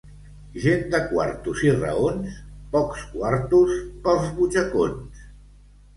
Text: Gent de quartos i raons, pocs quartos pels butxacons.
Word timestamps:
Gent 0.61 0.79
de 0.93 1.01
quartos 1.11 1.61
i 1.67 1.69
raons, 1.75 2.39
pocs 2.77 3.05
quartos 3.13 3.77
pels 4.09 4.29
butxacons. 4.39 5.25